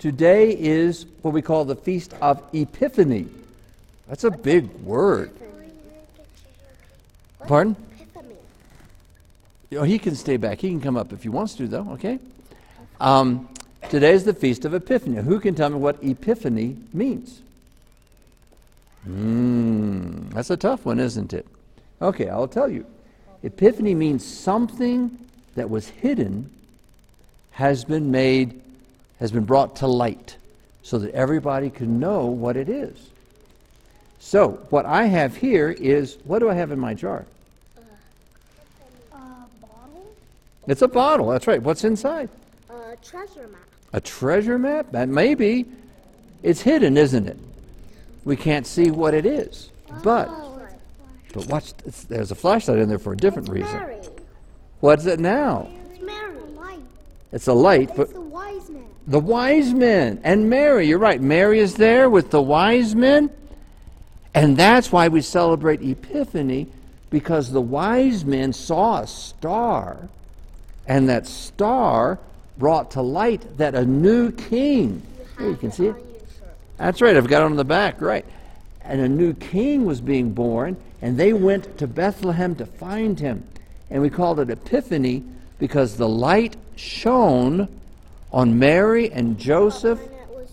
[0.00, 3.26] Today is what we call the Feast of Epiphany.
[4.08, 5.30] That's a big word.
[7.46, 7.76] Pardon?
[9.76, 10.58] Oh, he can stay back.
[10.58, 12.18] He can come up if he wants to, though, okay?
[12.98, 13.46] Um,
[13.90, 15.20] today is the Feast of Epiphany.
[15.20, 17.42] Who can tell me what Epiphany means?
[19.06, 21.46] Mmm, that's a tough one, isn't it?
[22.00, 22.86] Okay, I'll tell you.
[23.42, 25.18] Epiphany means something
[25.56, 26.48] that was hidden
[27.50, 28.62] has been made,
[29.20, 30.36] has been brought to light
[30.82, 33.10] so that everybody can know what it is.
[34.18, 37.24] So, what I have here is what do I have in my jar?
[39.12, 39.16] A
[39.60, 40.12] bottle?
[40.66, 41.62] It's a bottle, that's right.
[41.62, 42.28] What's inside?
[42.70, 43.60] A treasure map.
[43.92, 44.90] A treasure map?
[44.92, 45.66] That may be.
[46.42, 47.38] It's hidden, isn't it?
[48.24, 49.70] We can't see what it is.
[50.02, 50.58] But, Oh,
[51.34, 53.72] but watch, it's- there's a flashlight in there for a different it's reason.
[53.78, 53.96] Mary.
[54.80, 55.68] What's it now?
[55.92, 56.36] It's Mary.
[57.32, 58.84] It's a light, but the wise man.
[59.06, 61.20] the wise men and Mary, you're right.
[61.20, 63.30] Mary is there with the wise men.
[64.34, 66.68] And that's why we celebrate Epiphany,
[67.10, 70.08] because the wise men saw a star,
[70.86, 72.18] and that star
[72.56, 75.02] brought to light that a new king.
[75.38, 75.94] Here, you can see it.
[75.94, 76.56] On your shirt.
[76.76, 78.24] That's right, I've got it on the back, right.
[78.82, 83.42] And a new king was being born, and they went to Bethlehem to find him.
[83.90, 85.24] And we called it Epiphany
[85.60, 87.68] because the light shone
[88.32, 90.00] on Mary and Joseph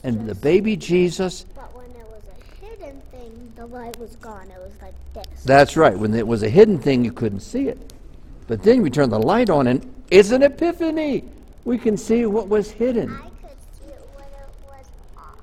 [0.04, 1.46] and the baby Jesus.
[1.56, 4.48] But when it was a hidden thing, the light was gone.
[4.52, 5.44] It was like this.
[5.44, 7.94] That's right, when it was a hidden thing, you couldn't see it.
[8.48, 11.24] But then we turn the light on, and it's an epiphany.
[11.66, 13.14] We can see what was hidden.
[13.14, 14.86] I could see it when it was
[15.18, 15.40] off.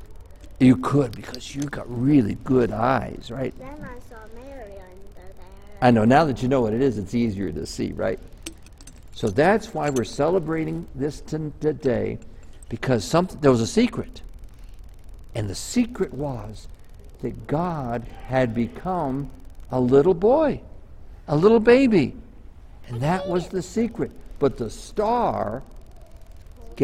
[0.59, 3.53] You could because you got really good eyes, right?
[3.59, 4.79] Then I saw Mary under
[5.17, 5.35] there.
[5.83, 8.19] I know now that you know what it is, it's easier to see, right?
[9.15, 12.19] So that's why we're celebrating this t- today,
[12.69, 14.23] because something there was a secret,
[15.35, 16.69] and the secret was
[17.23, 19.31] that God had become
[19.71, 20.61] a little boy,
[21.29, 22.15] a little baby,
[22.89, 24.11] and that was the secret.
[24.39, 25.63] But the star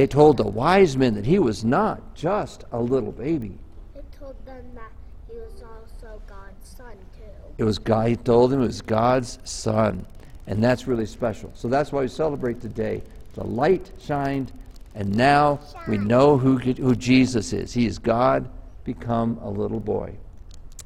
[0.09, 3.59] told the wise men that he was not just a little baby.
[3.95, 4.93] It told them that
[5.29, 7.25] he was also God's son too.
[7.59, 10.07] It was God, he told them it was God's son.
[10.51, 11.53] And that's really special.
[11.55, 13.03] So that's why we celebrate today.
[13.35, 14.51] The light shined,
[14.97, 17.73] and now we know who, who Jesus is.
[17.73, 18.51] He is God
[18.83, 20.13] become a little boy.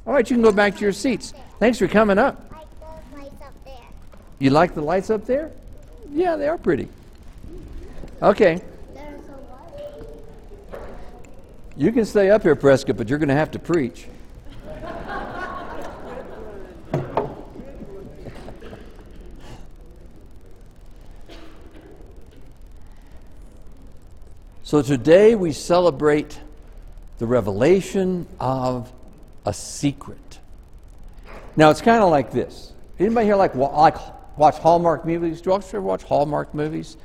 [0.07, 1.33] All right, you can go back to your seats.
[1.59, 2.45] Thanks for coming up.
[2.53, 3.87] Like those lights up there.
[4.39, 5.51] You like the lights up there?
[6.13, 6.87] Yeah, they are pretty.
[8.23, 10.83] Okay, There's a light.
[11.75, 14.09] you can stay up here, Prescott, but you're going to have to preach.
[24.75, 26.41] So today we celebrate
[27.19, 28.93] the revelation of
[29.47, 30.41] a secret.
[31.55, 32.73] Now it's kind of like this.
[32.99, 33.97] Anybody here like like
[34.37, 35.41] watch Hallmark movies?
[35.41, 36.97] Do you ever watch Hallmark movies?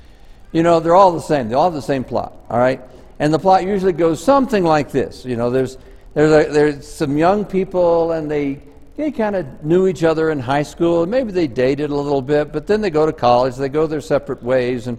[0.52, 1.48] You know, they're all the same.
[1.48, 2.34] They all have the same plot.
[2.50, 2.82] All right,
[3.20, 5.24] and the plot usually goes something like this.
[5.24, 5.78] You know, there's
[6.16, 8.64] there's a, there's some young people and they
[8.98, 11.06] they kind of knew each other in high school.
[11.06, 13.58] Maybe they dated a little bit, but then they go to college.
[13.58, 14.98] They go their separate ways and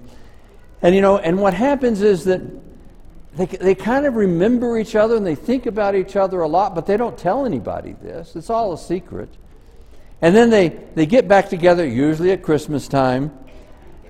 [0.83, 2.41] and you know, and what happens is that
[3.37, 6.75] they, they kind of remember each other and they think about each other a lot,
[6.75, 8.35] but they don't tell anybody this.
[8.35, 9.29] It's all a secret.
[10.23, 13.33] And then they, they get back together, usually at Christmas time,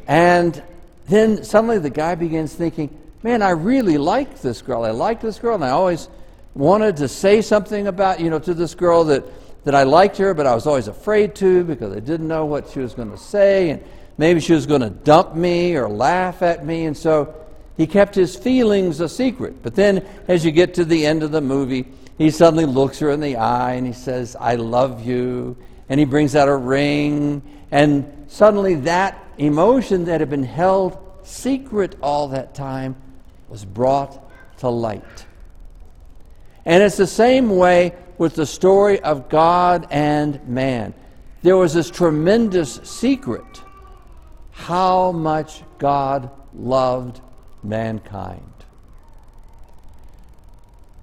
[0.08, 0.60] and
[1.06, 4.84] then suddenly the guy begins thinking, man, I really like this girl.
[4.84, 6.08] I like this girl, and I always
[6.54, 9.24] wanted to say something about, you know, to this girl that,
[9.64, 12.70] that I liked her, but I was always afraid to because I didn't know what
[12.70, 13.84] she was going to say, and
[14.20, 17.34] maybe she was going to dump me or laugh at me, and so
[17.78, 19.62] he kept his feelings a secret.
[19.62, 21.86] But then, as you get to the end of the movie,
[22.18, 25.56] he suddenly looks her in the eye and he says, I love you.
[25.88, 27.40] And he brings out a ring.
[27.70, 32.96] And suddenly, that emotion that had been held secret all that time
[33.48, 34.22] was brought
[34.58, 35.24] to light.
[36.66, 40.92] And it's the same way with the story of God and man.
[41.40, 43.62] There was this tremendous secret
[44.60, 47.20] how much God loved
[47.62, 48.42] mankind.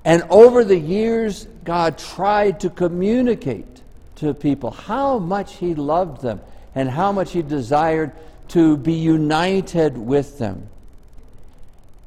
[0.05, 3.81] And over the years, God tried to communicate
[4.17, 6.39] to people how much He loved them
[6.75, 8.11] and how much He desired
[8.49, 10.69] to be united with them.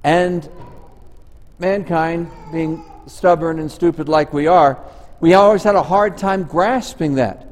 [0.02, 0.48] And
[1.58, 4.78] mankind, being stubborn and stupid like we are,
[5.20, 7.46] we always had a hard time grasping that.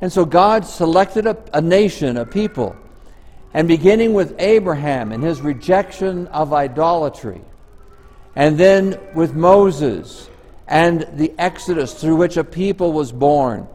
[0.00, 2.76] And so God selected a, a nation, a people,
[3.58, 7.40] and beginning with Abraham and his rejection of idolatry,
[8.36, 10.30] And then with Moses
[10.68, 13.66] and the Exodus through which a people was born,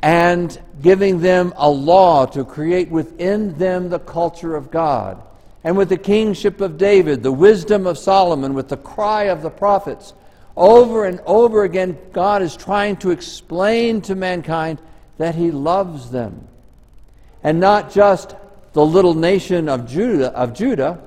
[0.00, 5.20] and giving them a law to create within them the culture of God.
[5.64, 9.50] And with the kingship of David, the wisdom of Solomon, with the cry of the
[9.50, 10.14] prophets,
[10.56, 14.78] over and over again, God is trying to explain to mankind
[15.16, 16.46] that He loves them.
[17.42, 18.36] And not just
[18.78, 21.00] the little nation of Judah, of Judah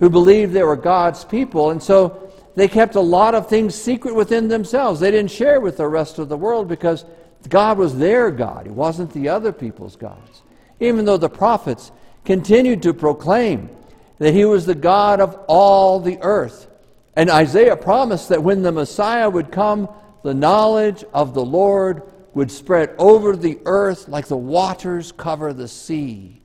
[0.00, 1.70] who believed they were God's people.
[1.70, 4.98] And so they kept a lot of things secret within themselves.
[4.98, 7.04] They didn't share with the rest of the world because
[7.48, 8.66] God was their God.
[8.66, 10.42] He wasn't the other people's gods.
[10.80, 11.92] Even though the prophets
[12.24, 13.70] continued to proclaim
[14.18, 16.66] that He was the God of all the earth.
[17.14, 19.88] And Isaiah promised that when the Messiah would come,
[20.24, 22.02] the knowledge of the Lord
[22.34, 26.38] would spread over the earth like the waters cover the sea.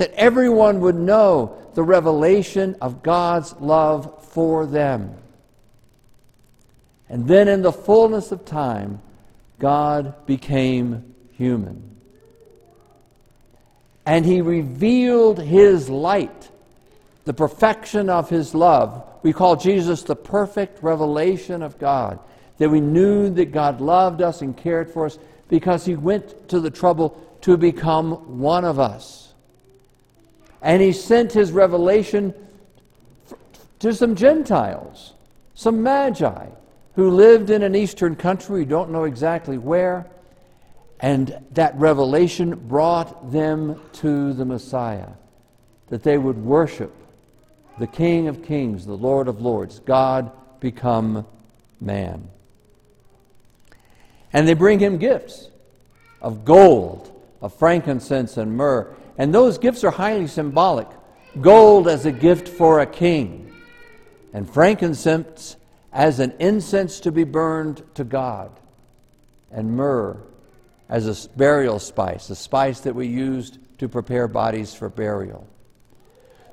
[0.00, 5.14] That everyone would know the revelation of God's love for them.
[7.10, 9.02] And then, in the fullness of time,
[9.58, 11.96] God became human.
[14.06, 16.48] And he revealed his light,
[17.26, 19.04] the perfection of his love.
[19.22, 22.18] We call Jesus the perfect revelation of God.
[22.56, 25.18] That we knew that God loved us and cared for us
[25.50, 29.29] because he went to the trouble to become one of us.
[30.62, 32.34] And he sent his revelation
[33.78, 35.14] to some Gentiles,
[35.54, 36.46] some magi
[36.94, 40.06] who lived in an eastern country, we don't know exactly where,
[41.00, 45.08] and that revelation brought them to the Messiah,
[45.88, 46.94] that they would worship
[47.78, 50.30] the King of Kings, the Lord of Lords, God
[50.60, 51.26] become
[51.80, 52.28] man.
[54.32, 55.48] And they bring him gifts
[56.20, 57.10] of gold,
[57.40, 58.94] of frankincense, and myrrh.
[59.20, 60.88] And those gifts are highly symbolic.
[61.42, 63.52] Gold as a gift for a king,
[64.32, 65.56] and frankincense
[65.92, 68.50] as an incense to be burned to God,
[69.50, 70.16] and myrrh
[70.88, 75.46] as a burial spice, a spice that we used to prepare bodies for burial.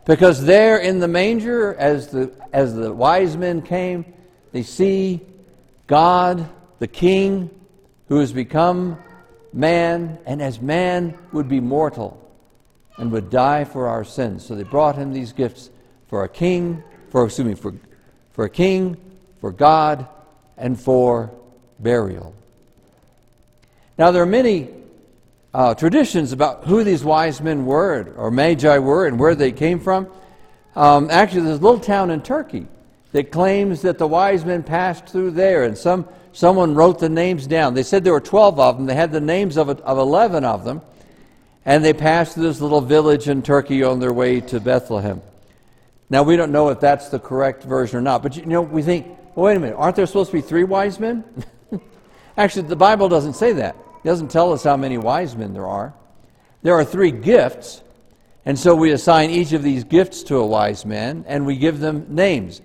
[0.04, 4.14] Because there in the manger, as the, as the wise men came,
[4.52, 5.26] they see
[5.88, 6.50] God,
[6.80, 7.50] the King,
[8.10, 8.98] who has become
[9.54, 12.26] man, and as man would be mortal
[12.98, 14.46] and would die for our sins.
[14.46, 15.70] So they brought him these gifts
[16.08, 17.74] for a king, for excuse me, for,
[18.32, 18.98] for a king,
[19.40, 20.08] for God,
[20.58, 21.32] and for
[21.80, 22.34] burial.
[23.98, 24.70] Now, there are many
[25.54, 29.80] uh, traditions about who these wise men were, or magi were, and where they came
[29.80, 30.08] from.
[30.76, 32.68] Um, actually, there's a little town in Turkey
[33.12, 37.48] that claims that the wise men passed through there, and some, someone wrote the names
[37.48, 37.74] down.
[37.74, 38.86] They said there were 12 of them.
[38.86, 40.82] They had the names of, of 11 of them,
[41.68, 45.22] and they passed through this little village in Turkey on their way to Bethlehem.
[46.10, 48.82] Now, we don't know if that's the correct version or not, but you know, we
[48.82, 49.06] think,
[49.36, 51.26] well, wait a minute, aren't there supposed to be three wise men?
[52.38, 53.76] Actually, the Bible doesn't say that.
[54.02, 55.94] It doesn't tell us how many wise men there are.
[56.62, 57.82] There are three gifts,
[58.46, 61.82] and so we assign each of these gifts to a wise man, and we give
[61.82, 62.62] them names.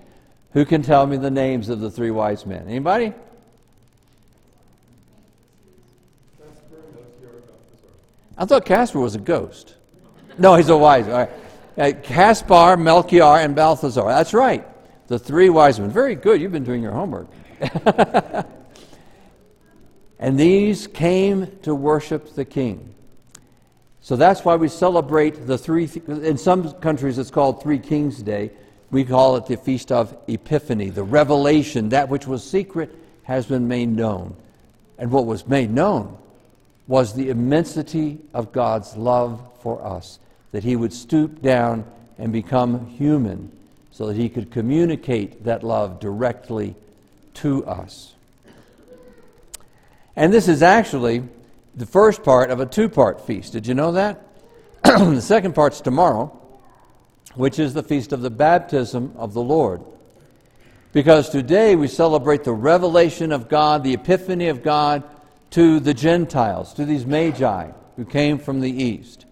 [0.52, 2.68] Who can tell me the names of the three wise men?
[2.68, 3.14] Anybody?
[8.42, 9.76] I thought Casper was a ghost.
[10.36, 11.06] No, he's a wise.
[11.06, 11.30] All right.
[11.78, 14.02] Uh, Caspar, Melchior, and Balthazar.
[14.02, 14.66] That's right.
[15.06, 15.90] The three wise men.
[15.90, 16.40] Very good.
[16.40, 17.28] You've been doing your homework.
[20.18, 22.92] and these came to worship the king.
[24.00, 28.50] So that's why we celebrate the three, in some countries it's called Three Kings Day.
[28.90, 33.68] We call it the Feast of Epiphany, the revelation, that which was secret has been
[33.68, 34.34] made known.
[34.98, 36.18] And what was made known
[36.86, 40.18] was the immensity of God's love for us,
[40.50, 41.84] that He would stoop down
[42.18, 43.50] and become human
[43.92, 46.74] so that he could communicate that love directly
[47.34, 48.14] to us.
[50.16, 51.22] And this is actually
[51.74, 53.52] the first part of a two part feast.
[53.52, 54.26] Did you know that?
[54.82, 56.38] the second part's tomorrow,
[57.34, 59.82] which is the feast of the baptism of the Lord.
[60.92, 65.02] Because today we celebrate the revelation of God, the epiphany of God
[65.52, 69.26] to the Gentiles, to these magi who came from the east.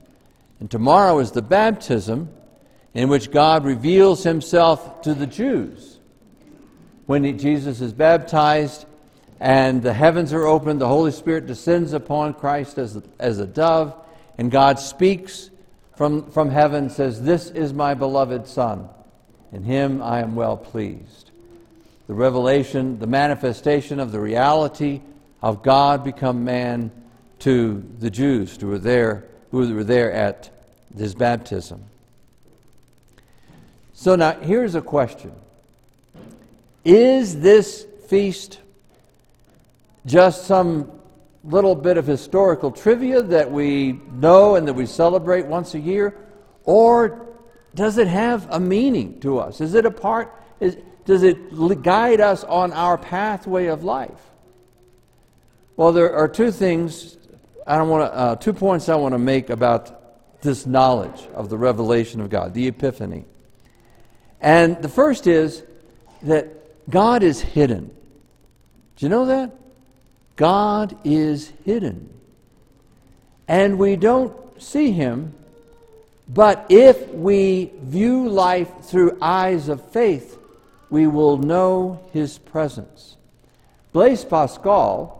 [0.60, 2.28] And tomorrow is the baptism
[2.92, 5.98] in which God reveals himself to the Jews.
[7.06, 8.84] When he, Jesus is baptized
[9.40, 13.94] and the heavens are opened, the Holy Spirit descends upon Christ as, as a dove,
[14.36, 15.50] and God speaks
[15.96, 18.90] from, from heaven, says, This is my beloved Son.
[19.52, 21.30] In him I am well pleased.
[22.06, 25.00] The revelation, the manifestation of the reality
[25.42, 26.90] of God become man
[27.40, 30.50] to the Jews who were there, who were there at
[30.96, 31.84] his baptism.
[33.92, 35.32] So now here's a question
[36.84, 38.60] Is this feast
[40.06, 40.90] just some
[41.44, 46.16] little bit of historical trivia that we know and that we celebrate once a year?
[46.64, 47.26] Or
[47.74, 49.60] does it have a meaning to us?
[49.60, 54.29] Is it a part, is, does it guide us on our pathway of life?
[55.80, 57.16] Well, there are two things
[57.66, 61.48] I don't want to, uh, two points I want to make about this knowledge of
[61.48, 63.24] the revelation of God, the epiphany.
[64.42, 65.62] And the first is
[66.20, 67.96] that God is hidden.
[68.96, 69.54] Do you know that?
[70.36, 72.10] God is hidden.
[73.48, 75.32] And we don't see him,
[76.28, 80.36] but if we view life through eyes of faith,
[80.90, 83.16] we will know his presence.
[83.94, 85.19] Blaise Pascal,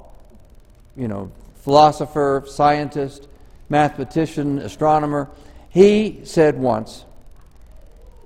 [1.00, 3.26] you know, philosopher, scientist,
[3.68, 5.28] mathematician, astronomer,
[5.68, 7.04] he said once,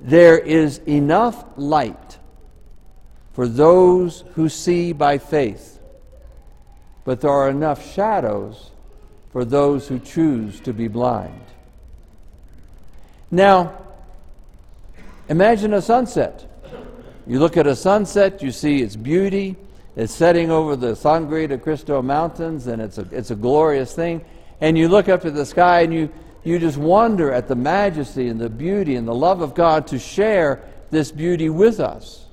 [0.00, 2.18] There is enough light
[3.32, 5.74] for those who see by faith
[7.04, 8.70] but there are enough shadows
[9.30, 11.40] for those who choose to be blind.
[13.30, 13.78] Now,
[15.28, 16.50] imagine a sunset.
[17.26, 19.56] You look at a sunset, you see its beauty.
[19.96, 24.24] It's setting over the Sangre de Cristo Mountains, and it's a, it's a glorious thing.
[24.60, 26.10] And you look up at the sky and you,
[26.42, 29.98] you just wonder at the majesty and the beauty and the love of God to
[29.98, 32.26] share this beauty with us.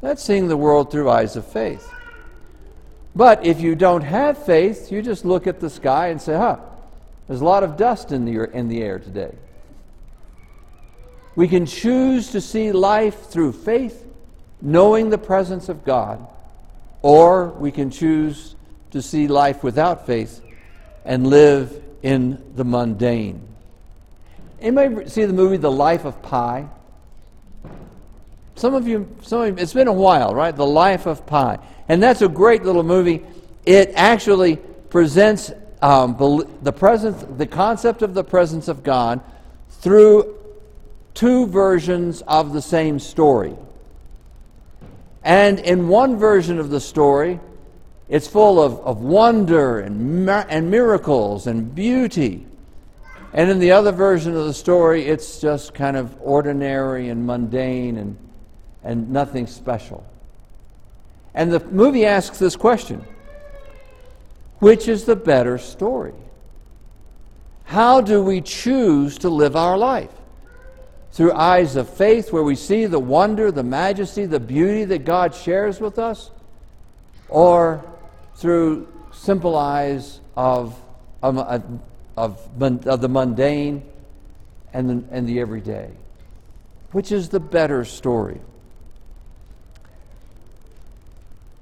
[0.00, 1.88] That's seeing the world through eyes of faith.
[3.14, 6.58] But if you don't have faith, you just look at the sky and say, huh,
[7.26, 9.34] there's a lot of dust in the, in the air today.
[11.34, 14.06] We can choose to see life through faith,
[14.60, 16.26] knowing the presence of God,
[17.02, 18.56] or we can choose
[18.92, 20.40] to see life without faith
[21.04, 23.48] and live in the mundane.
[24.60, 26.68] Anybody see the movie The Life of Pi?
[28.54, 30.54] Some of you, some of you, it's been a while, right?
[30.54, 31.58] The Life of Pi.
[31.88, 33.24] And that's a great little movie.
[33.66, 36.16] It actually presents um,
[36.62, 39.20] the presence, the concept of the presence of God
[39.68, 40.38] through
[41.14, 43.56] two versions of the same story.
[45.24, 47.40] And in one version of the story,
[48.08, 52.46] it's full of, of wonder and, and miracles and beauty.
[53.32, 57.96] And in the other version of the story, it's just kind of ordinary and mundane
[57.96, 58.16] and,
[58.82, 60.04] and nothing special.
[61.34, 63.04] And the movie asks this question
[64.58, 66.14] Which is the better story?
[67.64, 70.10] How do we choose to live our life?
[71.12, 75.34] Through eyes of faith, where we see the wonder, the majesty, the beauty that God
[75.34, 76.30] shares with us?
[77.28, 77.84] Or
[78.36, 80.74] through simple eyes of,
[81.22, 81.38] of,
[82.16, 82.48] of,
[82.86, 83.82] of the mundane
[84.72, 85.90] and the, and the everyday?
[86.92, 88.40] Which is the better story?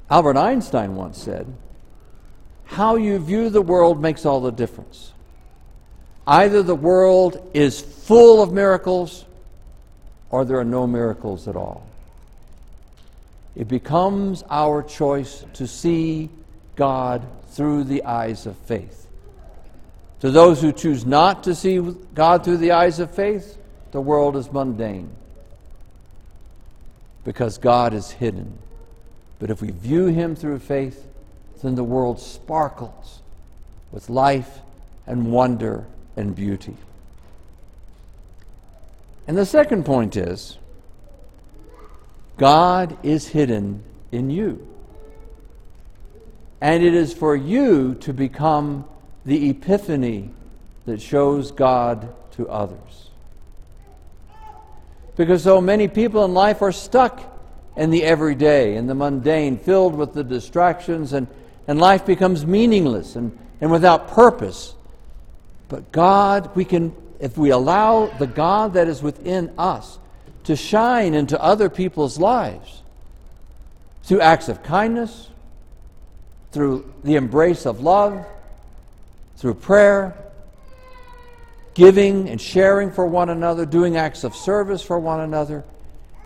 [0.09, 1.53] Albert Einstein once said,
[2.67, 5.13] How you view the world makes all the difference.
[6.25, 9.25] Either the world is full of miracles
[10.31, 11.87] or there are no miracles at all.
[13.57, 16.31] It becomes our choice to see
[16.77, 19.09] God through the eyes of faith.
[20.21, 21.81] To those who choose not to see
[22.15, 23.59] God through the eyes of faith,
[23.91, 25.11] the world is mundane
[27.25, 28.59] because God is hidden.
[29.39, 31.07] But if we view him through faith,
[31.63, 33.21] then the world sparkles
[33.93, 34.61] with life
[35.07, 36.77] and wonder and beauty.
[39.31, 40.59] And the second point is
[42.37, 44.67] God is hidden in you.
[46.61, 48.87] And it is for you to become
[49.25, 50.31] the epiphany
[50.87, 53.11] that shows God to others.
[55.15, 57.23] Because so many people in life are stuck
[57.77, 61.29] in the everyday in the mundane, filled with the distractions, and,
[61.69, 64.75] and life becomes meaningless and, and without purpose.
[65.69, 69.99] But God, we can, if we allow the God that is within us
[70.45, 72.83] to shine into other people's lives
[74.03, 75.29] through acts of kindness,
[76.51, 78.27] through the embrace of love,
[79.37, 80.17] through prayer,
[81.75, 85.63] giving and sharing for one another, doing acts of service for one another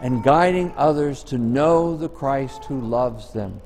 [0.00, 3.60] and guiding others to know the Christ who loves them,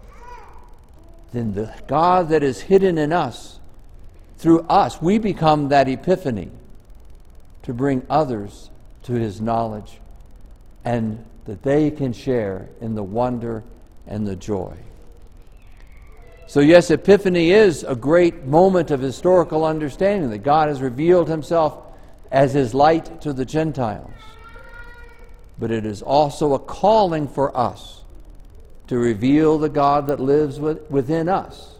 [1.33, 3.61] then the God that is hidden in us,
[4.39, 6.51] through us, we become that epiphany
[7.69, 8.71] to bring others
[9.05, 10.01] to his knowledge
[10.85, 13.63] and that they can share in the wonder
[14.09, 14.77] and the joy.
[16.49, 21.79] So, yes, Epiphany is a great moment of historical understanding that God has revealed himself
[22.33, 24.11] as his light to the Gentiles
[25.59, 28.03] but it is also a calling for us
[28.87, 31.75] to reveal the God that lives within us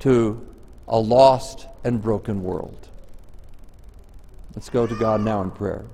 [0.00, 0.46] to
[0.88, 2.89] a lost and broken world.
[4.60, 5.86] Let's go to God now in prayer.